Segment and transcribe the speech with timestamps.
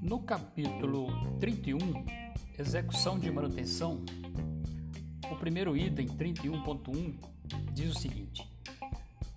[0.00, 1.78] No capítulo 31,
[2.58, 4.02] execução de manutenção,
[5.30, 7.14] o primeiro item 31.1
[7.74, 8.48] diz o seguinte: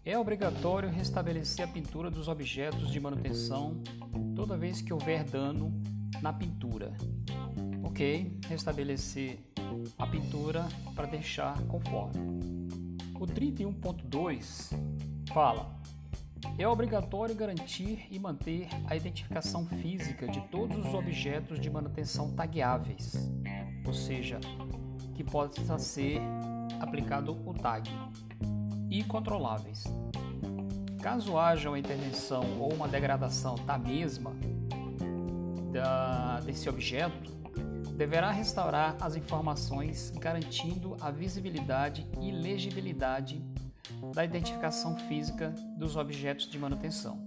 [0.06, 3.82] é obrigatório restabelecer a pintura dos objetos de manutenção
[4.36, 5.70] toda vez que houver dano
[6.22, 6.94] na pintura.
[7.84, 9.38] Ok, restabelecer
[9.98, 10.66] a pintura
[10.96, 12.87] para deixar conforme.
[13.20, 14.72] O 31.2
[15.34, 15.78] fala:
[16.58, 23.32] é obrigatório garantir e manter a identificação física de todos os objetos de manutenção tagueáveis,
[23.86, 24.40] ou seja,
[25.16, 26.20] que possa ser
[26.80, 27.90] aplicado o tag,
[28.90, 29.84] e controláveis.
[31.02, 34.36] Caso haja uma intervenção ou uma degradação da mesma
[35.72, 37.32] da, desse objeto,
[37.98, 43.44] deverá restaurar as informações garantindo a visibilidade e legibilidade
[44.14, 47.26] da identificação física dos objetos de manutenção.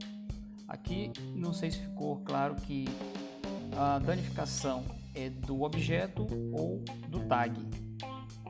[0.69, 2.85] Aqui não sei se ficou claro que
[3.77, 7.61] a danificação é do objeto ou do tag.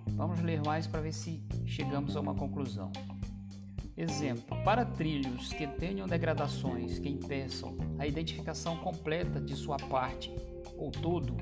[0.08, 2.92] Vamos ler mais para ver se chegamos a uma conclusão.
[3.96, 10.30] Exemplo: para trilhos que tenham degradações que impeçam a identificação completa de sua parte
[10.77, 11.34] ou todo,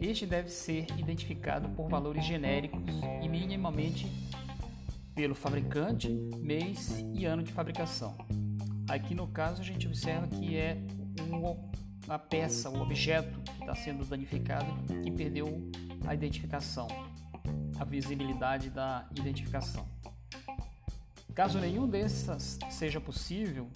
[0.00, 4.06] este deve ser identificado por valores genéricos e minimamente
[5.14, 6.08] pelo fabricante,
[6.38, 8.16] mês e ano de fabricação.
[8.88, 10.76] Aqui no caso a gente observa que é
[12.08, 14.66] a peça, o objeto que está sendo danificado
[15.02, 15.70] que perdeu
[16.06, 16.86] a identificação,
[17.78, 19.86] a visibilidade da identificação.
[21.34, 23.68] Caso nenhum dessas seja possível,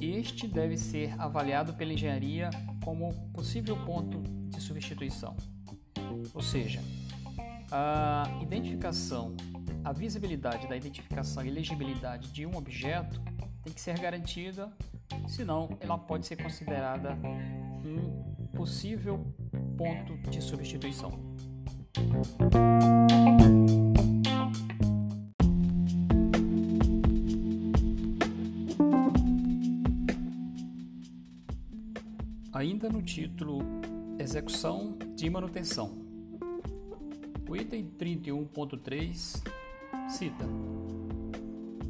[0.00, 2.50] este deve ser avaliado pela engenharia
[2.84, 5.36] como possível ponto de substituição.
[6.34, 6.80] Ou seja,
[7.70, 9.34] a identificação,
[9.84, 13.20] a visibilidade da identificação e legibilidade de um objeto
[13.62, 14.70] tem que ser garantida,
[15.26, 17.16] senão ela pode ser considerada
[17.84, 19.24] um possível
[19.76, 21.32] ponto de substituição.
[32.62, 33.58] Ainda no título
[34.20, 35.98] Execução de manutenção.
[37.50, 39.42] O item 31.3
[40.08, 40.44] cita: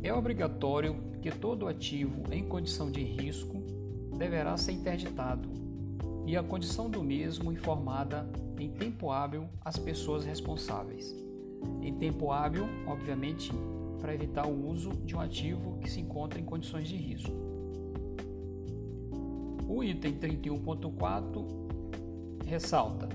[0.02, 3.62] É obrigatório que todo ativo em condição de risco
[4.16, 5.46] deverá ser interditado
[6.26, 8.26] e a condição do mesmo informada
[8.58, 11.14] em tempo hábil às pessoas responsáveis.
[11.82, 13.52] Em tempo hábil, obviamente,
[14.00, 17.61] para evitar o uso de um ativo que se encontra em condições de risco.
[19.74, 23.08] O item 31.4 ressalta: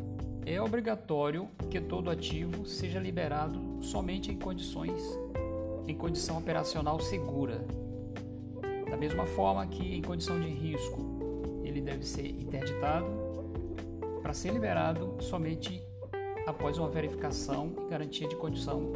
[0.43, 4.99] é obrigatório que todo ativo seja liberado somente em condições
[5.87, 7.63] em condição operacional segura.
[8.89, 10.99] Da mesma forma que em condição de risco
[11.63, 13.05] ele deve ser interditado
[14.23, 15.79] para ser liberado somente
[16.47, 18.91] após uma verificação e garantia de condição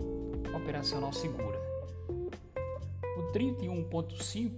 [0.56, 1.62] operacional segura.
[3.20, 4.52] O 31.5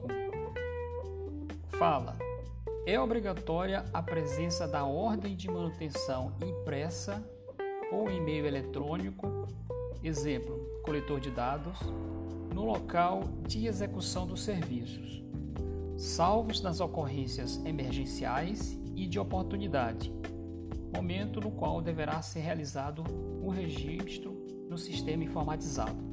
[1.77, 2.22] fala
[2.85, 7.23] é obrigatória a presença da ordem de manutenção impressa
[7.91, 9.47] ou em meio eletrônico,
[10.03, 11.79] exemplo, coletor de dados,
[12.53, 15.23] no local de execução dos serviços,
[15.97, 20.13] salvos nas ocorrências emergenciais e de oportunidade,
[20.93, 23.03] momento no qual deverá ser realizado
[23.41, 24.33] o registro
[24.69, 26.03] no sistema informatizado.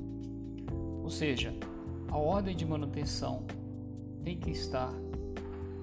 [1.02, 1.52] Ou seja,
[2.08, 3.44] a ordem de manutenção
[4.22, 4.92] tem que estar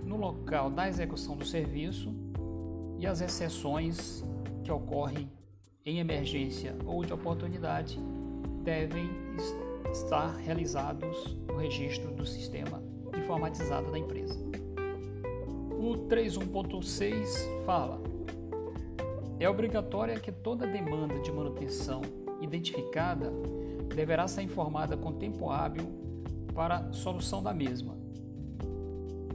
[0.07, 2.15] no local da execução do serviço
[2.97, 4.23] e as exceções
[4.63, 5.29] que ocorrem
[5.85, 7.99] em emergência ou de oportunidade
[8.63, 9.09] devem
[9.91, 12.81] estar realizados no registro do sistema
[13.17, 14.39] informatizado da empresa.
[15.77, 18.01] O 31.6 fala:
[19.39, 22.01] é obrigatória que toda demanda de manutenção
[22.41, 23.31] identificada
[23.93, 25.85] deverá ser informada com tempo hábil
[26.53, 28.06] para solução da mesma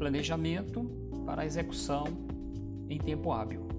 [0.02, 0.90] planejamento
[1.24, 2.08] para a execução
[2.88, 3.71] em tempo hábil.